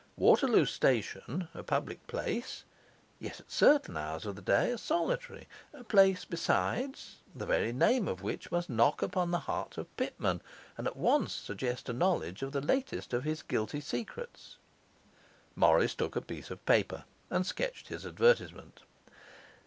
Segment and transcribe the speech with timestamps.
[0.17, 2.63] Waterloo Station, a public place,
[3.19, 8.07] yet at certain hours of the day a solitary; a place, besides, the very name
[8.07, 10.41] of which must knock upon the heart of Pitman,
[10.75, 14.57] and at once suggest a knowledge of the latest of his guilty secrets.
[15.55, 18.81] Morris took a piece of paper and sketched his advertisement.